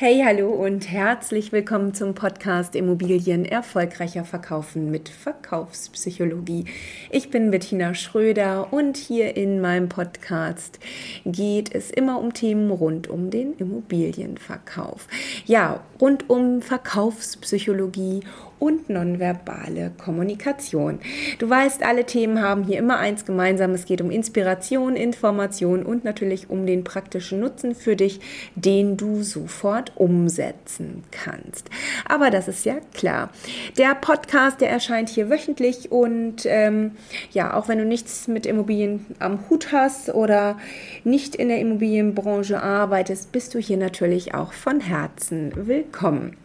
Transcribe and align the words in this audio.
Hey, 0.00 0.22
hallo 0.24 0.50
und 0.50 0.88
herzlich 0.92 1.50
willkommen 1.50 1.92
zum 1.92 2.14
Podcast 2.14 2.76
Immobilien 2.76 3.44
erfolgreicher 3.44 4.24
verkaufen 4.24 4.92
mit 4.92 5.08
Verkaufspsychologie. 5.08 6.66
Ich 7.10 7.30
bin 7.30 7.50
Bettina 7.50 7.94
Schröder 7.94 8.72
und 8.72 8.96
hier 8.96 9.36
in 9.36 9.60
meinem 9.60 9.88
Podcast 9.88 10.78
geht 11.24 11.74
es 11.74 11.90
immer 11.90 12.20
um 12.20 12.32
Themen 12.32 12.70
rund 12.70 13.08
um 13.08 13.30
den 13.30 13.54
Immobilienverkauf. 13.54 15.08
Ja, 15.46 15.80
rund 16.00 16.30
um 16.30 16.62
Verkaufspsychologie 16.62 18.20
und 18.58 18.90
nonverbale 18.90 19.92
Kommunikation. 20.02 20.98
Du 21.38 21.48
weißt, 21.48 21.82
alle 21.82 22.04
Themen 22.04 22.42
haben 22.42 22.64
hier 22.64 22.78
immer 22.78 22.98
eins 22.98 23.24
gemeinsam. 23.24 23.72
Es 23.72 23.84
geht 23.84 24.00
um 24.00 24.10
Inspiration, 24.10 24.96
Information 24.96 25.82
und 25.84 26.04
natürlich 26.04 26.50
um 26.50 26.66
den 26.66 26.84
praktischen 26.84 27.40
Nutzen 27.40 27.74
für 27.74 27.96
dich, 27.96 28.20
den 28.54 28.96
du 28.96 29.22
sofort 29.22 29.92
umsetzen 29.96 31.04
kannst. 31.10 31.70
Aber 32.06 32.30
das 32.30 32.48
ist 32.48 32.64
ja 32.64 32.76
klar. 32.94 33.30
Der 33.76 33.94
Podcast, 33.94 34.60
der 34.60 34.70
erscheint 34.70 35.08
hier 35.08 35.30
wöchentlich 35.30 35.90
und 35.92 36.46
ähm, 36.46 36.92
ja, 37.32 37.54
auch 37.54 37.68
wenn 37.68 37.78
du 37.78 37.84
nichts 37.84 38.28
mit 38.28 38.46
Immobilien 38.46 39.06
am 39.18 39.48
Hut 39.48 39.72
hast 39.72 40.14
oder 40.14 40.58
nicht 41.04 41.34
in 41.34 41.48
der 41.48 41.60
Immobilienbranche 41.60 42.62
arbeitest, 42.62 43.32
bist 43.32 43.54
du 43.54 43.58
hier 43.58 43.76
natürlich 43.76 44.34
auch 44.34 44.52
von 44.52 44.80
Herzen 44.80 45.52
willkommen. 45.54 46.36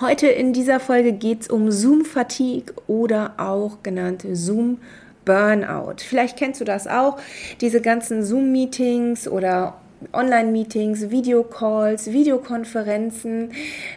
Heute 0.00 0.28
in 0.28 0.54
dieser 0.54 0.80
Folge 0.80 1.12
geht 1.12 1.42
es 1.42 1.48
um 1.48 1.70
Zoom-Fatigue 1.70 2.72
oder 2.86 3.34
auch 3.36 3.82
genannt 3.82 4.24
Zoom 4.32 4.78
Burnout. 5.26 5.96
Vielleicht 5.98 6.38
kennst 6.38 6.58
du 6.58 6.64
das 6.64 6.86
auch, 6.86 7.18
diese 7.60 7.82
ganzen 7.82 8.24
Zoom-Meetings 8.24 9.28
oder 9.28 9.74
Online-Meetings, 10.14 11.10
Videocalls, 11.10 12.12
Videokonferenzen 12.12 13.50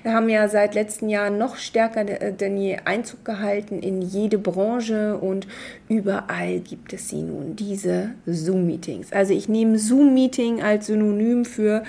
haben 0.04 0.28
ja 0.28 0.50
seit 0.50 0.76
letzten 0.76 1.08
Jahren 1.08 1.38
noch 1.38 1.56
stärker 1.56 2.04
denn 2.04 2.58
je 2.58 2.80
Einzug 2.84 3.24
gehalten 3.24 3.80
in 3.80 4.02
jede 4.02 4.38
Branche 4.38 5.18
und 5.18 5.48
überall 5.88 6.60
gibt 6.60 6.92
es 6.92 7.08
sie 7.08 7.22
nun, 7.22 7.56
diese 7.56 8.10
Zoom-Meetings. 8.26 9.14
Also 9.14 9.34
ich 9.34 9.48
nehme 9.48 9.80
Zoom-Meeting 9.80 10.62
als 10.62 10.88
Synonym 10.88 11.46
für 11.46 11.84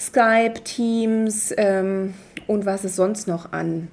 Skype, 0.00 0.64
Teams, 0.64 1.54
ähm, 1.56 2.14
und 2.46 2.66
was 2.66 2.84
es 2.84 2.96
sonst 2.96 3.28
noch 3.28 3.52
an 3.52 3.88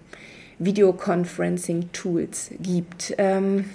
Videoconferencing-Tools 0.60 2.52
gibt. 2.62 3.16
Ähm, 3.18 3.66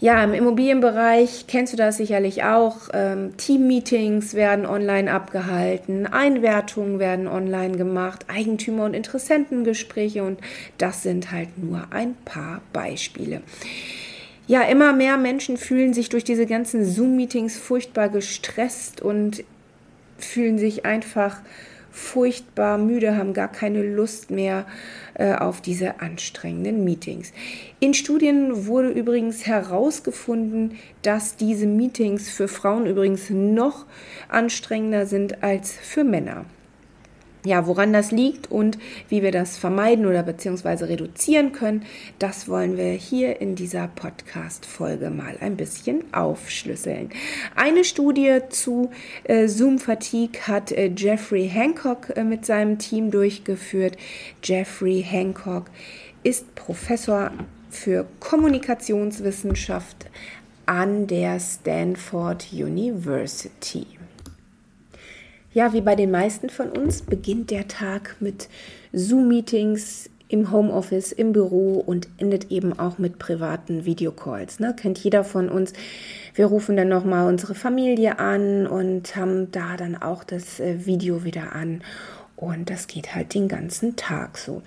ja, 0.00 0.22
im 0.22 0.34
Immobilienbereich 0.34 1.46
kennst 1.46 1.72
du 1.72 1.76
das 1.76 1.96
sicherlich 1.96 2.44
auch. 2.44 2.90
Ähm, 2.92 3.36
Team-Meetings 3.38 4.34
werden 4.34 4.66
online 4.66 5.10
abgehalten, 5.10 6.06
Einwertungen 6.06 6.98
werden 6.98 7.26
online 7.26 7.78
gemacht, 7.78 8.26
Eigentümer- 8.28 8.84
und 8.84 8.94
Interessentengespräche 8.94 10.22
und 10.22 10.40
das 10.76 11.02
sind 11.02 11.32
halt 11.32 11.56
nur 11.56 11.86
ein 11.90 12.16
paar 12.24 12.60
Beispiele. 12.72 13.40
Ja, 14.46 14.62
immer 14.64 14.92
mehr 14.92 15.16
Menschen 15.16 15.56
fühlen 15.56 15.94
sich 15.94 16.10
durch 16.10 16.24
diese 16.24 16.44
ganzen 16.44 16.84
Zoom-Meetings 16.84 17.56
furchtbar 17.56 18.10
gestresst 18.10 19.00
und 19.00 19.42
fühlen 20.18 20.58
sich 20.58 20.84
einfach 20.84 21.38
furchtbar 21.94 22.76
müde, 22.76 23.16
haben 23.16 23.34
gar 23.34 23.46
keine 23.46 23.82
Lust 23.82 24.30
mehr 24.30 24.66
äh, 25.14 25.32
auf 25.32 25.60
diese 25.60 26.00
anstrengenden 26.00 26.82
Meetings. 26.82 27.32
In 27.78 27.94
Studien 27.94 28.66
wurde 28.66 28.88
übrigens 28.88 29.46
herausgefunden, 29.46 30.76
dass 31.02 31.36
diese 31.36 31.66
Meetings 31.66 32.28
für 32.28 32.48
Frauen 32.48 32.86
übrigens 32.86 33.30
noch 33.30 33.86
anstrengender 34.28 35.06
sind 35.06 35.44
als 35.44 35.72
für 35.72 36.02
Männer 36.02 36.46
ja, 37.44 37.66
woran 37.66 37.92
das 37.92 38.10
liegt 38.10 38.50
und 38.50 38.78
wie 39.08 39.22
wir 39.22 39.30
das 39.30 39.58
vermeiden 39.58 40.06
oder 40.06 40.22
beziehungsweise 40.22 40.88
reduzieren 40.88 41.52
können, 41.52 41.84
das 42.18 42.48
wollen 42.48 42.76
wir 42.76 42.92
hier 42.92 43.40
in 43.40 43.54
dieser 43.54 43.88
Podcast-Folge 43.88 45.10
mal 45.10 45.36
ein 45.40 45.56
bisschen 45.56 46.04
aufschlüsseln. 46.12 47.10
Eine 47.54 47.84
Studie 47.84 48.38
zu 48.48 48.90
äh, 49.24 49.46
Zoom-Fatigue 49.46 50.40
hat 50.46 50.72
äh, 50.72 50.90
Jeffrey 50.96 51.48
Hancock 51.48 52.16
äh, 52.16 52.24
mit 52.24 52.46
seinem 52.46 52.78
Team 52.78 53.10
durchgeführt. 53.10 53.98
Jeffrey 54.42 55.04
Hancock 55.06 55.66
ist 56.22 56.54
Professor 56.54 57.30
für 57.68 58.06
Kommunikationswissenschaft 58.20 60.06
an 60.64 61.06
der 61.06 61.38
Stanford 61.38 62.46
University. 62.52 63.86
Ja, 65.54 65.72
wie 65.72 65.82
bei 65.82 65.94
den 65.94 66.10
meisten 66.10 66.50
von 66.50 66.70
uns 66.70 67.02
beginnt 67.02 67.52
der 67.52 67.68
Tag 67.68 68.16
mit 68.18 68.48
Zoom-Meetings 68.92 70.10
im 70.26 70.50
Homeoffice, 70.50 71.12
im 71.12 71.32
Büro 71.32 71.74
und 71.78 72.08
endet 72.18 72.50
eben 72.50 72.76
auch 72.76 72.98
mit 72.98 73.20
privaten 73.20 73.84
Videocalls. 73.84 74.58
Ne? 74.58 74.74
Kennt 74.76 74.98
jeder 74.98 75.22
von 75.22 75.48
uns. 75.48 75.72
Wir 76.34 76.46
rufen 76.46 76.76
dann 76.76 76.88
nochmal 76.88 77.28
unsere 77.28 77.54
Familie 77.54 78.18
an 78.18 78.66
und 78.66 79.14
haben 79.14 79.52
da 79.52 79.76
dann 79.76 79.94
auch 79.94 80.24
das 80.24 80.58
äh, 80.58 80.86
Video 80.86 81.22
wieder 81.22 81.54
an. 81.54 81.82
Und 82.34 82.68
das 82.68 82.88
geht 82.88 83.14
halt 83.14 83.32
den 83.32 83.46
ganzen 83.46 83.94
Tag 83.94 84.38
so. 84.38 84.62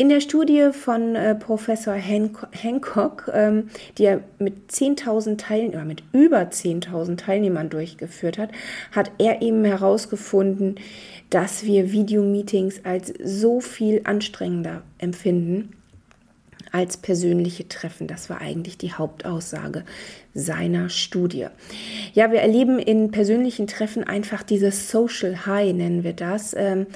In 0.00 0.08
der 0.08 0.22
Studie 0.22 0.70
von 0.72 1.14
äh, 1.14 1.34
Professor 1.34 1.92
Hancock, 1.92 3.30
ähm, 3.34 3.68
die 3.98 4.06
er 4.06 4.22
mit 4.38 4.72
10.000 4.72 5.36
Teilnehmern, 5.36 5.86
mit 5.86 6.02
über 6.14 6.40
10.000 6.40 7.18
Teilnehmern 7.18 7.68
durchgeführt 7.68 8.38
hat, 8.38 8.48
hat 8.92 9.12
er 9.18 9.42
eben 9.42 9.62
herausgefunden, 9.62 10.76
dass 11.28 11.66
wir 11.66 11.92
Videomeetings 11.92 12.82
als 12.82 13.12
so 13.22 13.60
viel 13.60 14.00
anstrengender 14.04 14.80
empfinden 14.96 15.74
als 16.72 16.96
persönliche 16.96 17.68
Treffen. 17.68 18.06
Das 18.06 18.30
war 18.30 18.40
eigentlich 18.40 18.78
die 18.78 18.92
Hauptaussage 18.92 19.84
seiner 20.34 20.88
Studie. 20.88 21.46
Ja, 22.14 22.30
wir 22.30 22.40
erleben 22.40 22.78
in 22.78 23.10
persönlichen 23.10 23.66
Treffen 23.66 24.04
einfach 24.04 24.42
dieses 24.42 24.90
Social 24.90 25.46
High, 25.46 25.74
nennen 25.74 26.04
wir 26.04 26.12
das. 26.12 26.54
Ähm, 26.56 26.86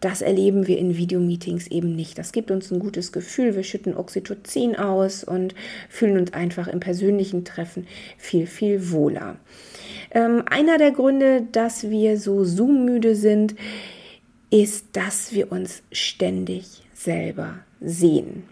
das 0.00 0.22
erleben 0.22 0.66
wir 0.66 0.78
in 0.78 0.96
Videomeetings 0.96 1.68
eben 1.68 1.96
nicht. 1.96 2.18
Das 2.18 2.32
gibt 2.32 2.50
uns 2.50 2.70
ein 2.70 2.80
gutes 2.80 3.12
Gefühl. 3.12 3.56
Wir 3.56 3.62
schütten 3.62 3.96
Oxytocin 3.96 4.76
aus 4.76 5.24
und 5.24 5.54
fühlen 5.88 6.18
uns 6.18 6.32
einfach 6.32 6.68
im 6.68 6.80
persönlichen 6.80 7.44
Treffen 7.44 7.86
viel, 8.18 8.46
viel 8.46 8.90
wohler. 8.90 9.36
Ähm, 10.10 10.42
einer 10.46 10.78
der 10.78 10.92
Gründe, 10.92 11.46
dass 11.52 11.90
wir 11.90 12.18
so 12.18 12.44
Zoom-müde 12.44 13.14
sind, 13.14 13.54
ist, 14.50 14.88
dass 14.92 15.32
wir 15.32 15.50
uns 15.50 15.82
ständig 15.90 16.82
selber 16.94 17.58
sehen. 17.80 18.44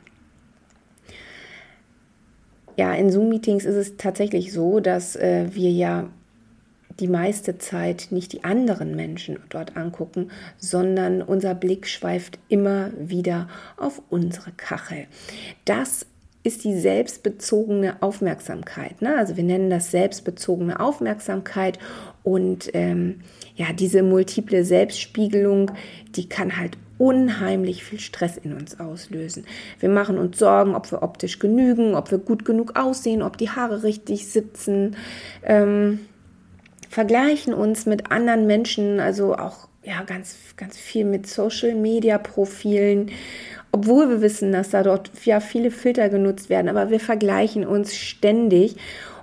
Ja, 2.76 2.92
in 2.94 3.10
Zoom-Meetings 3.10 3.64
ist 3.64 3.76
es 3.76 3.96
tatsächlich 3.96 4.52
so, 4.52 4.80
dass 4.80 5.14
äh, 5.14 5.46
wir 5.52 5.70
ja 5.70 6.08
die 7.00 7.08
meiste 7.08 7.58
Zeit 7.58 8.08
nicht 8.10 8.32
die 8.32 8.44
anderen 8.44 8.94
Menschen 8.94 9.38
dort 9.48 9.76
angucken, 9.76 10.30
sondern 10.58 11.22
unser 11.22 11.54
Blick 11.54 11.86
schweift 11.86 12.38
immer 12.48 12.90
wieder 12.98 13.48
auf 13.76 14.02
unsere 14.10 14.52
Kachel. 14.52 15.06
Das 15.64 16.06
ist 16.44 16.64
die 16.64 16.78
selbstbezogene 16.78 18.02
Aufmerksamkeit. 18.02 19.00
Ne? 19.00 19.16
Also 19.16 19.36
wir 19.36 19.44
nennen 19.44 19.70
das 19.70 19.90
selbstbezogene 19.90 20.78
Aufmerksamkeit 20.78 21.78
und 22.22 22.70
ähm, 22.74 23.20
ja, 23.56 23.72
diese 23.72 24.02
multiple 24.02 24.64
Selbstspiegelung, 24.64 25.70
die 26.14 26.28
kann 26.28 26.58
halt 26.58 26.76
unheimlich 26.98 27.82
viel 27.82 27.98
Stress 27.98 28.36
in 28.36 28.52
uns 28.52 28.78
auslösen. 28.78 29.46
Wir 29.80 29.88
machen 29.88 30.18
uns 30.18 30.38
Sorgen, 30.38 30.74
ob 30.74 30.90
wir 30.92 31.02
optisch 31.02 31.38
genügen, 31.38 31.94
ob 31.94 32.10
wir 32.10 32.18
gut 32.18 32.44
genug 32.44 32.78
aussehen, 32.78 33.22
ob 33.22 33.36
die 33.38 33.50
Haare 33.50 33.82
richtig 33.82 34.28
sitzen. 34.28 34.96
Ähm, 35.42 36.00
vergleichen 36.94 37.52
uns 37.54 37.86
mit 37.86 38.12
anderen 38.12 38.46
Menschen, 38.46 39.00
also 39.00 39.34
auch 39.34 39.66
ja 39.82 40.04
ganz 40.04 40.36
ganz 40.56 40.78
viel 40.78 41.04
mit 41.04 41.26
Social 41.26 41.74
Media 41.74 42.18
Profilen, 42.18 43.10
obwohl 43.72 44.08
wir 44.08 44.20
wissen, 44.20 44.52
dass 44.52 44.70
da 44.70 44.84
dort 44.84 45.10
ja 45.24 45.40
viele 45.40 45.72
Filter 45.72 46.08
genutzt 46.08 46.50
werden, 46.50 46.68
aber 46.68 46.90
wir 46.90 47.00
vergleichen 47.00 47.66
uns 47.66 47.96
ständig 47.96 48.76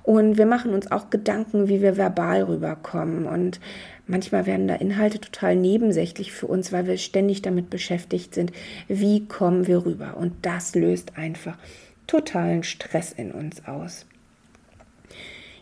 und 0.03 0.37
wir 0.37 0.45
machen 0.47 0.73
uns 0.73 0.91
auch 0.91 1.09
Gedanken, 1.09 1.69
wie 1.69 1.81
wir 1.81 1.95
verbal 1.95 2.43
rüberkommen 2.43 3.25
und 3.25 3.61
manchmal 4.05 4.45
werden 4.45 4.67
da 4.67 4.75
Inhalte 4.75 5.21
total 5.21 5.55
nebensächlich 5.55 6.33
für 6.33 6.47
uns, 6.47 6.73
weil 6.73 6.87
wir 6.87 6.97
ständig 6.97 7.41
damit 7.41 7.69
beschäftigt 7.69 8.35
sind, 8.35 8.51
wie 8.89 9.27
kommen 9.27 9.65
wir 9.65 9.85
rüber 9.85 10.17
und 10.17 10.33
das 10.41 10.75
löst 10.75 11.17
einfach 11.17 11.57
totalen 12.05 12.63
Stress 12.63 13.13
in 13.13 13.31
uns 13.31 13.65
aus. 13.65 14.05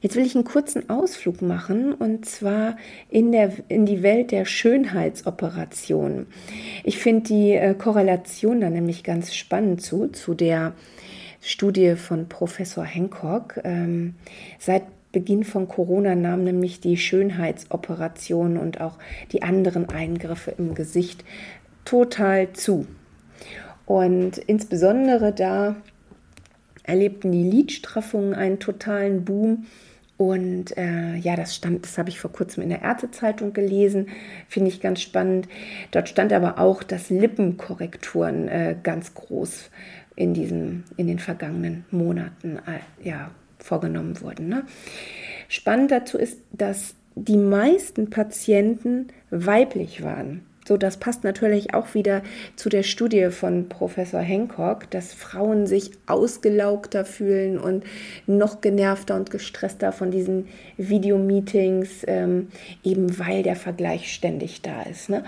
Jetzt 0.01 0.15
will 0.15 0.25
ich 0.25 0.35
einen 0.35 0.45
kurzen 0.45 0.89
Ausflug 0.89 1.41
machen 1.41 1.93
und 1.93 2.25
zwar 2.25 2.77
in, 3.09 3.31
der, 3.31 3.51
in 3.67 3.85
die 3.85 4.01
Welt 4.01 4.31
der 4.31 4.45
Schönheitsoperationen. 4.45 6.27
Ich 6.83 6.97
finde 6.97 7.23
die 7.23 7.51
äh, 7.51 7.73
Korrelation 7.73 8.61
da 8.61 8.69
nämlich 8.69 9.03
ganz 9.03 9.35
spannend 9.35 9.81
zu, 9.81 10.07
zu 10.07 10.33
der 10.33 10.73
Studie 11.41 11.95
von 11.95 12.29
Professor 12.29 12.83
Hancock. 12.83 13.59
Ähm, 13.63 14.15
seit 14.57 14.83
Beginn 15.11 15.43
von 15.43 15.67
Corona 15.67 16.15
nahm 16.15 16.43
nämlich 16.43 16.81
die 16.81 16.97
Schönheitsoperationen 16.97 18.57
und 18.57 18.79
auch 18.79 18.99
die 19.31 19.41
anderen 19.41 19.89
Eingriffe 19.89 20.53
im 20.57 20.75
Gesicht 20.75 21.23
total 21.83 22.53
zu. 22.53 22.85
Und 23.85 24.37
insbesondere 24.37 25.33
da 25.33 25.75
erlebten 26.83 27.31
die 27.31 27.43
Lidstraffungen 27.43 28.35
einen 28.35 28.59
totalen 28.59 29.25
Boom. 29.25 29.65
Und 30.19 30.75
äh, 30.75 31.15
ja, 31.15 31.37
das 31.37 31.55
stand, 31.55 31.85
das 31.85 31.97
habe 31.97 32.09
ich 32.09 32.19
vor 32.19 32.33
kurzem 32.33 32.61
in 32.61 32.67
der 32.67 32.81
Ärztezeitung 32.81 33.53
gelesen, 33.53 34.09
finde 34.49 34.67
ich 34.67 34.81
ganz 34.81 35.01
spannend. 35.01 35.47
Dort 35.91 36.09
stand 36.09 36.33
aber 36.33 36.59
auch, 36.59 36.83
dass 36.83 37.09
Lippenkorrekturen 37.09 38.49
äh, 38.49 38.75
ganz 38.83 39.13
groß 39.13 39.69
in, 40.17 40.33
diesen, 40.33 40.83
in 40.97 41.07
den 41.07 41.19
vergangenen 41.19 41.85
Monaten 41.89 42.57
äh, 42.57 43.07
ja, 43.07 43.31
vorgenommen 43.59 44.19
wurden. 44.19 44.49
Ne? 44.49 44.63
Spannend 45.47 45.91
dazu 45.91 46.17
ist, 46.17 46.41
dass 46.51 46.95
die 47.15 47.37
meisten 47.37 48.09
Patienten 48.09 49.07
weiblich 49.29 50.03
waren. 50.03 50.41
So, 50.67 50.77
das 50.77 50.97
passt 50.97 51.23
natürlich 51.23 51.73
auch 51.73 51.95
wieder 51.95 52.21
zu 52.55 52.69
der 52.69 52.83
Studie 52.83 53.29
von 53.31 53.69
Professor 53.69 54.21
Hancock, 54.21 54.89
dass 54.91 55.13
Frauen 55.13 55.65
sich 55.65 55.91
ausgelaugter 56.05 57.05
fühlen 57.05 57.57
und 57.57 57.83
noch 58.27 58.61
genervter 58.61 59.15
und 59.15 59.31
gestresster 59.31 59.91
von 59.91 60.11
diesen 60.11 60.47
Videomeetings, 60.77 62.03
ähm, 62.05 62.49
eben 62.83 63.17
weil 63.17 63.41
der 63.41 63.55
Vergleich 63.55 64.13
ständig 64.13 64.61
da 64.61 64.83
ist. 64.83 65.09
Ne? 65.09 65.23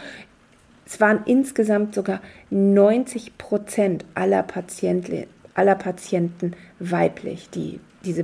Es 0.85 0.99
waren 0.99 1.21
insgesamt 1.25 1.95
sogar 1.95 2.21
90 2.49 3.37
Prozent 3.37 4.05
aller, 4.13 4.43
Patienten, 4.43 5.25
aller 5.55 5.75
Patienten 5.75 6.53
weiblich, 6.79 7.49
die 7.49 7.79
diese 8.03 8.23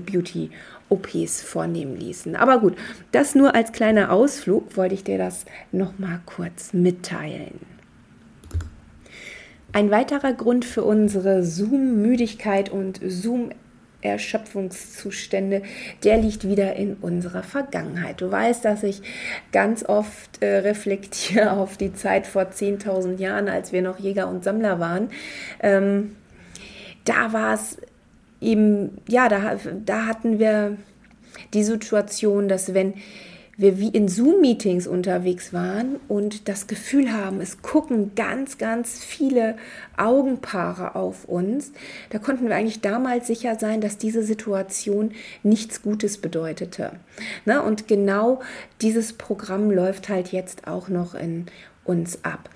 Beauty-OPs 0.89 1.41
vornehmen 1.41 1.95
ließen. 1.97 2.35
Aber 2.35 2.59
gut, 2.59 2.75
das 3.11 3.35
nur 3.35 3.55
als 3.55 3.71
kleiner 3.71 4.11
Ausflug 4.11 4.77
wollte 4.77 4.95
ich 4.95 5.03
dir 5.03 5.17
das 5.17 5.45
nochmal 5.71 6.21
kurz 6.25 6.73
mitteilen. 6.73 7.59
Ein 9.73 9.91
weiterer 9.91 10.33
Grund 10.33 10.65
für 10.65 10.83
unsere 10.83 11.43
Zoom-Müdigkeit 11.43 12.69
und 12.69 12.99
Zoom- 13.05 13.51
Erschöpfungszustände, 13.99 15.63
der 16.03 16.19
liegt 16.19 16.47
wieder 16.47 16.75
in 16.75 16.97
unserer 17.01 17.41
Vergangenheit. 17.41 18.21
Du 18.21 18.31
weißt, 18.31 18.63
dass 18.63 18.83
ich 18.83 19.01
ganz 19.51 19.83
oft 19.83 20.41
äh, 20.41 20.57
reflektiere 20.59 21.51
auf 21.57 21.77
die 21.77 21.93
Zeit 21.93 22.27
vor 22.27 22.43
10.000 22.43 23.17
Jahren, 23.17 23.49
als 23.49 23.71
wir 23.71 23.81
noch 23.81 23.97
Jäger 23.97 24.27
und 24.27 24.43
Sammler 24.43 24.79
waren. 24.79 25.09
Ähm, 25.61 26.15
da 27.05 27.33
war 27.33 27.55
es 27.55 27.77
eben, 28.41 28.97
ja, 29.07 29.29
da, 29.29 29.57
da 29.85 30.05
hatten 30.05 30.39
wir 30.39 30.77
die 31.53 31.63
Situation, 31.63 32.47
dass 32.47 32.73
wenn 32.73 32.93
wir 33.57 33.79
wie 33.79 33.89
in 33.89 34.07
Zoom-Meetings 34.07 34.85
unterwegs 34.85 35.51
waren 35.51 35.95
und 36.07 36.47
das 36.47 36.67
Gefühl 36.67 37.11
haben, 37.11 37.41
es 37.41 37.63
gucken 37.63 38.13
ganz, 38.15 38.59
ganz 38.59 39.03
viele 39.03 39.57
Augenpaare 39.97 40.95
auf 40.95 41.25
uns, 41.25 41.71
da 42.11 42.19
konnten 42.19 42.47
wir 42.47 42.55
eigentlich 42.55 42.81
damals 42.81 43.25
sicher 43.25 43.57
sein, 43.59 43.81
dass 43.81 43.97
diese 43.97 44.21
Situation 44.21 45.11
nichts 45.41 45.81
Gutes 45.81 46.19
bedeutete. 46.19 46.91
Na, 47.45 47.61
und 47.61 47.87
genau 47.87 48.41
dieses 48.81 49.13
Programm 49.13 49.71
läuft 49.71 50.07
halt 50.07 50.31
jetzt 50.31 50.67
auch 50.67 50.87
noch 50.87 51.15
in 51.15 51.47
uns 51.83 52.23
ab. 52.23 52.49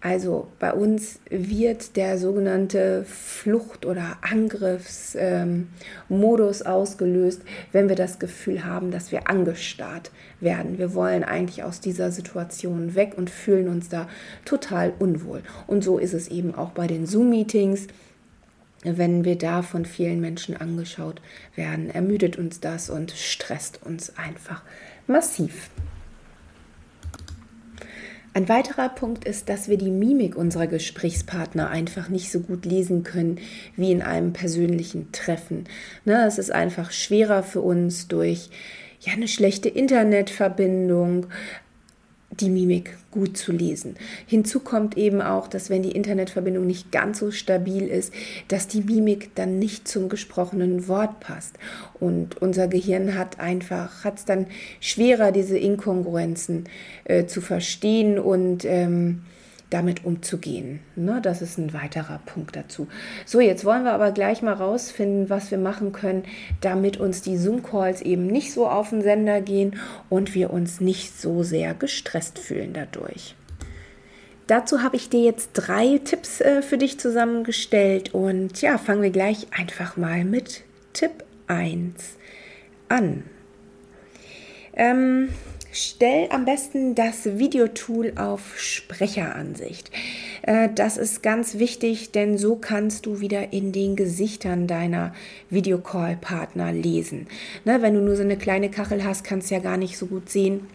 Also 0.00 0.46
bei 0.60 0.72
uns 0.72 1.18
wird 1.28 1.96
der 1.96 2.18
sogenannte 2.18 3.04
Flucht- 3.04 3.84
oder 3.84 4.18
Angriffsmodus 4.20 6.60
ähm, 6.60 6.66
ausgelöst, 6.66 7.42
wenn 7.72 7.88
wir 7.88 7.96
das 7.96 8.20
Gefühl 8.20 8.64
haben, 8.64 8.92
dass 8.92 9.10
wir 9.10 9.28
angestarrt 9.28 10.12
werden. 10.38 10.78
Wir 10.78 10.94
wollen 10.94 11.24
eigentlich 11.24 11.64
aus 11.64 11.80
dieser 11.80 12.12
Situation 12.12 12.94
weg 12.94 13.14
und 13.16 13.28
fühlen 13.28 13.68
uns 13.68 13.88
da 13.88 14.08
total 14.44 14.92
unwohl. 15.00 15.42
Und 15.66 15.82
so 15.82 15.98
ist 15.98 16.14
es 16.14 16.28
eben 16.28 16.54
auch 16.54 16.70
bei 16.70 16.86
den 16.86 17.04
Zoom-Meetings. 17.04 17.88
Wenn 18.84 19.24
wir 19.24 19.36
da 19.36 19.62
von 19.62 19.84
vielen 19.84 20.20
Menschen 20.20 20.56
angeschaut 20.56 21.20
werden, 21.56 21.90
ermüdet 21.90 22.38
uns 22.38 22.60
das 22.60 22.88
und 22.88 23.10
stresst 23.10 23.80
uns 23.84 24.16
einfach 24.16 24.62
massiv. 25.08 25.70
Ein 28.38 28.48
weiterer 28.48 28.88
Punkt 28.88 29.24
ist, 29.24 29.48
dass 29.48 29.68
wir 29.68 29.78
die 29.78 29.90
Mimik 29.90 30.36
unserer 30.36 30.68
Gesprächspartner 30.68 31.70
einfach 31.70 32.08
nicht 32.08 32.30
so 32.30 32.38
gut 32.38 32.64
lesen 32.64 33.02
können 33.02 33.40
wie 33.74 33.90
in 33.90 34.00
einem 34.00 34.32
persönlichen 34.32 35.10
Treffen. 35.10 35.64
Ne, 36.04 36.24
es 36.24 36.38
ist 36.38 36.52
einfach 36.52 36.92
schwerer 36.92 37.42
für 37.42 37.60
uns 37.60 38.06
durch 38.06 38.48
ja, 39.00 39.12
eine 39.12 39.26
schlechte 39.26 39.68
Internetverbindung, 39.68 41.26
die 42.30 42.50
Mimik 42.50 42.98
gut 43.10 43.36
zu 43.38 43.52
lesen. 43.52 43.96
Hinzu 44.26 44.60
kommt 44.60 44.96
eben 44.96 45.22
auch, 45.22 45.48
dass 45.48 45.70
wenn 45.70 45.82
die 45.82 45.92
Internetverbindung 45.92 46.66
nicht 46.66 46.92
ganz 46.92 47.18
so 47.20 47.30
stabil 47.30 47.88
ist, 47.88 48.12
dass 48.48 48.68
die 48.68 48.82
Mimik 48.82 49.34
dann 49.34 49.58
nicht 49.58 49.88
zum 49.88 50.08
gesprochenen 50.08 50.88
Wort 50.88 51.20
passt. 51.20 51.58
Und 51.98 52.40
unser 52.40 52.68
Gehirn 52.68 53.16
hat 53.16 53.40
einfach, 53.40 54.04
hat 54.04 54.18
es 54.18 54.24
dann 54.26 54.46
schwerer, 54.80 55.32
diese 55.32 55.58
Inkongruenzen 55.58 56.64
äh, 57.04 57.24
zu 57.24 57.40
verstehen 57.40 58.18
und 58.18 58.64
ähm, 58.64 59.22
damit 59.70 60.04
umzugehen. 60.04 60.80
Ne, 60.96 61.20
das 61.22 61.42
ist 61.42 61.58
ein 61.58 61.72
weiterer 61.72 62.20
Punkt 62.24 62.56
dazu. 62.56 62.88
So, 63.26 63.40
jetzt 63.40 63.64
wollen 63.64 63.84
wir 63.84 63.92
aber 63.92 64.12
gleich 64.12 64.42
mal 64.42 64.54
rausfinden, 64.54 65.28
was 65.28 65.50
wir 65.50 65.58
machen 65.58 65.92
können, 65.92 66.24
damit 66.60 66.96
uns 66.96 67.22
die 67.22 67.36
Zoom-Calls 67.36 68.02
eben 68.02 68.26
nicht 68.26 68.52
so 68.52 68.68
auf 68.68 68.90
den 68.90 69.02
Sender 69.02 69.40
gehen 69.40 69.78
und 70.08 70.34
wir 70.34 70.50
uns 70.50 70.80
nicht 70.80 71.20
so 71.20 71.42
sehr 71.42 71.74
gestresst 71.74 72.38
fühlen 72.38 72.72
dadurch. 72.72 73.34
Dazu 74.46 74.82
habe 74.82 74.96
ich 74.96 75.10
dir 75.10 75.20
jetzt 75.20 75.50
drei 75.52 76.00
Tipps 76.02 76.40
äh, 76.40 76.62
für 76.62 76.78
dich 76.78 76.98
zusammengestellt 76.98 78.14
und 78.14 78.62
ja, 78.62 78.78
fangen 78.78 79.02
wir 79.02 79.10
gleich 79.10 79.46
einfach 79.50 79.98
mal 79.98 80.24
mit 80.24 80.62
Tipp 80.94 81.22
1 81.48 82.16
an. 82.88 83.24
Ähm, 84.72 85.28
Stell 85.70 86.28
am 86.30 86.44
besten 86.44 86.94
das 86.94 87.38
Videotool 87.38 88.14
auf 88.16 88.58
Sprecheransicht. 88.58 89.90
Äh, 90.42 90.70
das 90.74 90.96
ist 90.96 91.22
ganz 91.22 91.58
wichtig, 91.58 92.10
denn 92.10 92.38
so 92.38 92.56
kannst 92.56 93.04
du 93.04 93.20
wieder 93.20 93.52
in 93.52 93.72
den 93.72 93.94
Gesichtern 93.94 94.66
deiner 94.66 95.14
Videocall-Partner 95.50 96.72
lesen. 96.72 97.26
Ne, 97.64 97.82
wenn 97.82 97.94
du 97.94 98.00
nur 98.00 98.16
so 98.16 98.22
eine 98.22 98.38
kleine 98.38 98.70
Kachel 98.70 99.04
hast, 99.04 99.24
kannst 99.24 99.50
du 99.50 99.56
ja 99.56 99.60
gar 99.60 99.76
nicht 99.76 99.98
so 99.98 100.06
gut 100.06 100.30
sehen, 100.30 100.66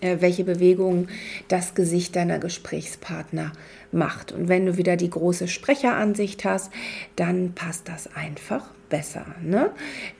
welche 0.00 0.44
Bewegungen 0.44 1.08
das 1.48 1.74
Gesicht 1.74 2.16
deiner 2.16 2.38
Gesprächspartner 2.38 3.52
macht. 3.92 4.32
Und 4.32 4.48
wenn 4.48 4.66
du 4.66 4.76
wieder 4.76 4.96
die 4.96 5.10
große 5.10 5.48
Sprecheransicht 5.48 6.44
hast, 6.44 6.70
dann 7.16 7.52
passt 7.54 7.88
das 7.88 8.14
einfach 8.14 8.70
besser. 8.88 9.26
Ne? 9.42 9.70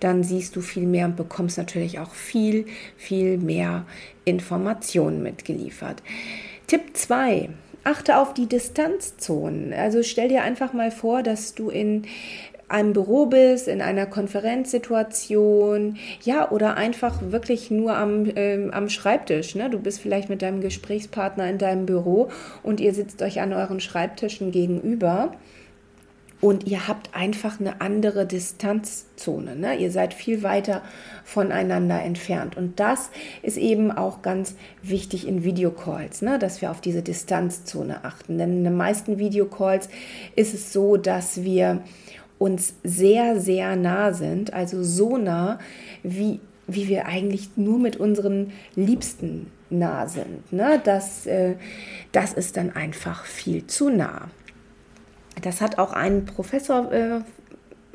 Dann 0.00 0.22
siehst 0.24 0.56
du 0.56 0.60
viel 0.60 0.86
mehr 0.86 1.06
und 1.06 1.16
bekommst 1.16 1.58
natürlich 1.58 1.98
auch 1.98 2.12
viel, 2.12 2.66
viel 2.96 3.38
mehr 3.38 3.84
Informationen 4.24 5.22
mitgeliefert. 5.22 6.02
Tipp 6.66 6.82
2. 6.94 7.50
Achte 7.84 8.18
auf 8.18 8.34
die 8.34 8.48
Distanzzonen. 8.48 9.72
Also 9.72 10.02
stell 10.02 10.28
dir 10.28 10.42
einfach 10.42 10.72
mal 10.72 10.90
vor, 10.90 11.22
dass 11.22 11.54
du 11.54 11.70
in 11.70 12.02
einem 12.68 12.92
Büro 12.92 13.26
bist, 13.26 13.68
in 13.68 13.80
einer 13.80 14.06
Konferenzsituation, 14.06 15.96
ja, 16.22 16.50
oder 16.50 16.76
einfach 16.76 17.20
wirklich 17.30 17.70
nur 17.70 17.96
am, 17.96 18.26
äh, 18.26 18.70
am 18.70 18.88
Schreibtisch. 18.88 19.54
Ne? 19.54 19.70
Du 19.70 19.78
bist 19.78 20.00
vielleicht 20.00 20.28
mit 20.28 20.42
deinem 20.42 20.60
Gesprächspartner 20.60 21.48
in 21.48 21.58
deinem 21.58 21.86
Büro 21.86 22.28
und 22.62 22.80
ihr 22.80 22.92
sitzt 22.92 23.22
euch 23.22 23.40
an 23.40 23.52
euren 23.52 23.80
Schreibtischen 23.80 24.50
gegenüber 24.50 25.32
und 26.40 26.66
ihr 26.66 26.86
habt 26.86 27.14
einfach 27.14 27.60
eine 27.60 27.80
andere 27.80 28.26
Distanzzone. 28.26 29.56
Ne? 29.56 29.76
Ihr 29.76 29.90
seid 29.90 30.12
viel 30.12 30.42
weiter 30.42 30.82
voneinander 31.24 32.02
entfernt. 32.02 32.56
Und 32.56 32.78
das 32.78 33.10
ist 33.42 33.56
eben 33.56 33.90
auch 33.90 34.22
ganz 34.22 34.54
wichtig 34.82 35.26
in 35.26 35.44
Videocalls, 35.44 36.20
ne? 36.20 36.38
dass 36.38 36.60
wir 36.60 36.70
auf 36.70 36.80
diese 36.80 37.02
Distanzzone 37.02 38.04
achten. 38.04 38.36
Denn 38.38 38.58
in 38.58 38.64
den 38.64 38.76
meisten 38.76 39.18
Videocalls 39.18 39.88
ist 40.34 40.52
es 40.52 40.72
so, 40.72 40.96
dass 40.96 41.42
wir 41.42 41.82
uns 42.38 42.74
sehr, 42.82 43.40
sehr 43.40 43.76
nah 43.76 44.12
sind, 44.12 44.52
also 44.52 44.82
so 44.82 45.16
nah, 45.16 45.58
wie, 46.02 46.40
wie 46.66 46.88
wir 46.88 47.06
eigentlich 47.06 47.50
nur 47.56 47.78
mit 47.78 47.96
unseren 47.96 48.52
Liebsten 48.74 49.50
nah 49.70 50.06
sind. 50.06 50.52
Ne? 50.52 50.80
Das, 50.84 51.26
äh, 51.26 51.54
das 52.12 52.32
ist 52.32 52.56
dann 52.56 52.74
einfach 52.74 53.24
viel 53.24 53.66
zu 53.66 53.88
nah. 53.88 54.28
Das 55.42 55.60
hat 55.60 55.78
auch 55.78 55.92
ein 55.92 56.24
Professor 56.24 56.92
äh, 56.92 57.20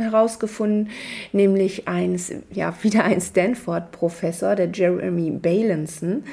herausgefunden, 0.01 0.89
nämlich 1.31 1.88
eins, 1.88 2.31
ja, 2.51 2.74
wieder 2.81 3.03
ein 3.03 3.22
Stanford-Professor, 3.22 4.55
der 4.55 4.72
Jeremy 4.72 5.31
Balanson, 5.31 6.24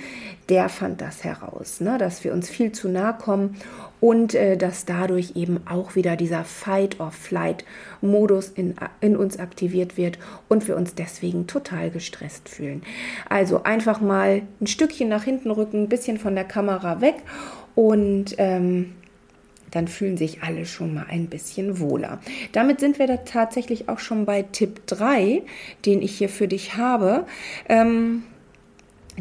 der 0.48 0.68
fand 0.68 1.00
das 1.00 1.25
heraus, 1.25 1.80
ne, 1.80 1.98
dass 1.98 2.25
wir 2.25 2.32
uns 2.32 2.48
viel 2.48 2.72
zu 2.72 2.88
nahe 2.88 3.14
kommen 3.14 3.56
und 4.00 4.34
äh, 4.34 4.56
dass 4.56 4.84
dadurch 4.84 5.37
eben 5.37 5.60
auch 5.68 5.94
wieder 5.94 6.16
dieser 6.16 6.42
Fight-or-Flight-Modus 6.44 8.48
in, 8.48 8.75
in 9.00 9.16
uns 9.16 9.38
aktiviert 9.38 9.96
wird 9.96 10.18
und 10.48 10.66
wir 10.68 10.76
uns 10.76 10.94
deswegen 10.94 11.46
total 11.46 11.90
gestresst 11.90 12.48
fühlen. 12.48 12.82
Also 13.28 13.62
einfach 13.64 14.00
mal 14.00 14.42
ein 14.60 14.66
Stückchen 14.66 15.08
nach 15.08 15.25
hinten 15.25 15.50
rücken, 15.50 15.82
ein 15.82 15.88
bisschen 15.88 16.18
von 16.18 16.34
der 16.34 16.44
Kamera 16.44 17.00
weg 17.00 17.16
und 17.75 18.34
ähm, 18.38 18.92
dann 19.70 19.88
fühlen 19.88 20.16
sich 20.16 20.42
alle 20.42 20.66
schon 20.66 20.94
mal 20.94 21.06
ein 21.08 21.26
bisschen 21.26 21.78
wohler. 21.80 22.20
Damit 22.52 22.80
sind 22.80 22.98
wir 22.98 23.06
da 23.06 23.18
tatsächlich 23.18 23.88
auch 23.88 23.98
schon 23.98 24.25
bei 24.25 24.42
Tipp 24.42 24.87
3, 24.87 25.42
den 25.87 26.02
ich 26.02 26.16
hier 26.16 26.28
für 26.28 26.48
dich 26.48 26.76
habe. 26.76 27.26
Ähm, 27.68 28.22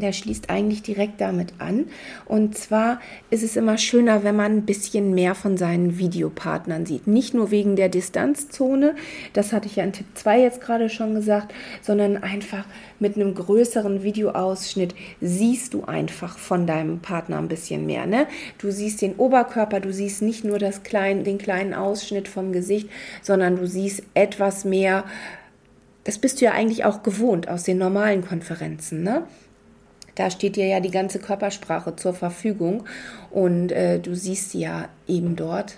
der 0.02 0.14
schließt 0.14 0.50
eigentlich 0.50 0.82
direkt 0.82 1.22
damit 1.22 1.54
an. 1.60 1.86
Und 2.26 2.58
zwar 2.58 3.00
ist 3.30 3.44
es 3.44 3.56
immer 3.56 3.78
schöner, 3.78 4.24
wenn 4.24 4.36
man 4.36 4.58
ein 4.58 4.66
bisschen 4.66 5.14
mehr 5.14 5.36
von 5.36 5.58
seinen 5.58 5.98
Videopartnern 5.98 6.86
sieht. 6.86 7.08
Nicht 7.08 7.34
nur 7.34 7.52
wegen 7.52 7.76
der 7.76 7.90
Distanzzone, 7.90 8.96
das 9.34 9.54
hatte 9.54 9.68
ich 9.68 9.76
ja 9.78 9.84
in 9.84 9.94
Tipp 9.94 10.08
2 10.14 10.42
jetzt 10.42 10.62
gerade 10.62 10.90
schon 10.90 11.16
gesagt, 11.16 11.54
sondern 11.82 12.18
einfach 12.18 12.66
mit 13.00 13.16
einem 13.16 13.36
größeren 13.36 14.04
Videoausschnitt 14.04 14.96
siehst 15.22 15.74
du 15.74 15.84
einfach 15.84 16.38
von 16.38 16.66
deinem 16.66 17.00
Partner 17.00 17.38
ein 17.38 17.48
bisschen 17.48 17.86
mehr. 17.86 18.06
Ne? 18.06 18.28
Du 18.58 18.72
siehst 18.72 19.02
den 19.02 19.16
Oberkörper, 19.16 19.80
du 19.80 19.94
siehst 19.94 20.22
nicht 20.22 20.44
nur 20.44 20.60
das 20.60 20.84
klein, 20.84 21.24
den 21.24 21.38
kleinen 21.38 21.74
Ausschnitt 21.74 22.28
vom 22.28 22.52
Gesicht, 22.52 22.90
sondern 23.22 23.58
du 23.58 23.68
siehst 23.68 24.04
etwas 24.14 24.66
mehr. 24.66 25.06
Das 26.04 26.18
bist 26.18 26.40
du 26.42 26.46
ja 26.46 26.52
eigentlich 26.52 26.86
auch 26.86 27.04
gewohnt 27.04 27.50
aus 27.50 27.64
den 27.64 27.78
normalen 27.78 28.26
Konferenzen. 28.26 29.04
Ne? 29.04 29.28
Da 30.18 30.32
steht 30.32 30.56
dir 30.56 30.66
ja 30.66 30.80
die 30.80 30.92
ganze 30.92 31.20
Körpersprache 31.20 31.96
zur 31.96 32.14
Verfügung 32.14 32.84
und 33.32 33.72
äh, 33.72 34.00
du 34.00 34.16
siehst 34.16 34.52
sie 34.52 34.62
ja 34.62 34.90
eben 35.08 35.36
dort 35.36 35.78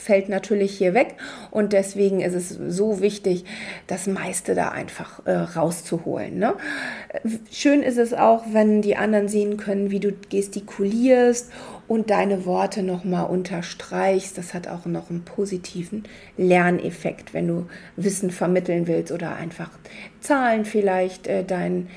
fällt 0.00 0.28
natürlich 0.28 0.76
hier 0.76 0.94
weg 0.94 1.16
und 1.50 1.72
deswegen 1.72 2.20
ist 2.20 2.34
es 2.34 2.48
so 2.48 3.00
wichtig, 3.00 3.44
das 3.86 4.06
meiste 4.06 4.54
da 4.54 4.70
einfach 4.70 5.24
äh, 5.26 5.32
rauszuholen. 5.32 6.38
Ne? 6.38 6.54
Schön 7.50 7.82
ist 7.82 7.98
es 7.98 8.14
auch, 8.14 8.44
wenn 8.52 8.82
die 8.82 8.96
anderen 8.96 9.28
sehen 9.28 9.56
können, 9.56 9.90
wie 9.90 10.00
du 10.00 10.12
gestikulierst 10.30 11.52
und 11.86 12.10
deine 12.10 12.46
Worte 12.46 12.82
nochmal 12.82 13.26
unterstreichst. 13.26 14.38
Das 14.38 14.54
hat 14.54 14.68
auch 14.68 14.86
noch 14.86 15.10
einen 15.10 15.24
positiven 15.24 16.04
Lerneffekt, 16.36 17.34
wenn 17.34 17.48
du 17.48 17.66
Wissen 17.96 18.30
vermitteln 18.30 18.86
willst 18.86 19.12
oder 19.12 19.36
einfach 19.36 19.70
Zahlen 20.20 20.64
vielleicht 20.64 21.26
äh, 21.26 21.44
dein, 21.44 21.88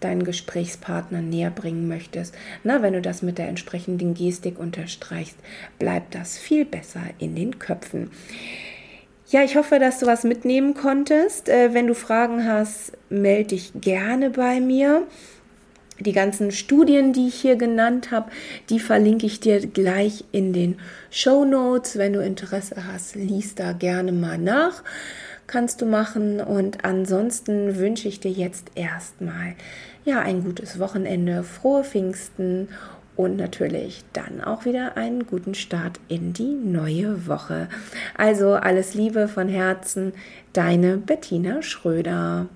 deinen 0.00 0.24
Gesprächspartner 0.24 1.20
näher 1.20 1.50
bringen 1.50 1.88
möchtest. 1.88 2.34
Na, 2.64 2.82
wenn 2.82 2.92
du 2.92 3.02
das 3.02 3.22
mit 3.22 3.38
der 3.38 3.48
entsprechenden 3.48 4.14
Gestik 4.14 4.58
unterstreichst, 4.58 5.36
bleibt 5.78 6.14
das 6.14 6.38
viel 6.38 6.64
besser 6.64 7.02
in 7.18 7.34
den 7.34 7.58
Köpfen. 7.58 8.10
Ja, 9.30 9.42
ich 9.42 9.56
hoffe, 9.56 9.78
dass 9.78 9.98
du 9.98 10.06
was 10.06 10.24
mitnehmen 10.24 10.72
konntest. 10.72 11.50
Äh, 11.50 11.74
wenn 11.74 11.86
du 11.86 11.94
Fragen 11.94 12.46
hast, 12.46 12.92
melde 13.10 13.48
dich 13.48 13.72
gerne 13.74 14.30
bei 14.30 14.60
mir. 14.60 15.06
Die 16.00 16.12
ganzen 16.12 16.52
Studien, 16.52 17.12
die 17.12 17.28
ich 17.28 17.34
hier 17.34 17.56
genannt 17.56 18.10
habe, 18.10 18.30
die 18.70 18.78
verlinke 18.78 19.26
ich 19.26 19.40
dir 19.40 19.66
gleich 19.66 20.24
in 20.30 20.52
den 20.52 20.78
Show 21.10 21.44
Notes. 21.44 21.98
Wenn 21.98 22.12
du 22.12 22.22
Interesse 22.22 22.86
hast, 22.90 23.16
lies 23.16 23.54
da 23.54 23.72
gerne 23.72 24.12
mal 24.12 24.38
nach 24.38 24.82
kannst 25.48 25.82
du 25.82 25.86
machen. 25.86 26.40
Und 26.40 26.84
ansonsten 26.84 27.76
wünsche 27.76 28.06
ich 28.06 28.20
dir 28.20 28.30
jetzt 28.30 28.70
erstmal 28.76 29.54
ja 30.04 30.20
ein 30.20 30.44
gutes 30.44 30.78
Wochenende, 30.78 31.42
frohe 31.42 31.82
Pfingsten 31.82 32.68
und 33.16 33.36
natürlich 33.36 34.04
dann 34.12 34.40
auch 34.40 34.64
wieder 34.64 34.96
einen 34.96 35.26
guten 35.26 35.56
Start 35.56 35.98
in 36.06 36.32
die 36.32 36.54
neue 36.54 37.26
Woche. 37.26 37.68
Also 38.16 38.52
alles 38.52 38.94
Liebe 38.94 39.26
von 39.26 39.48
Herzen, 39.48 40.12
deine 40.52 40.98
Bettina 40.98 41.60
Schröder. 41.60 42.46